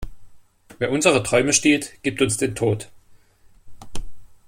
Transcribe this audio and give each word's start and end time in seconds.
Wer 0.79 0.89
unsere 0.91 1.21
Träume 1.21 1.53
stiehlt, 1.53 2.01
gibt 2.01 2.23
uns 2.23 2.35
den 2.37 2.55
Tod. 2.55 2.89